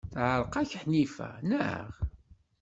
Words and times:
Teɛreq-ak 0.13 0.71
Ḥnifa, 0.81 1.29
naɣ? 1.49 1.89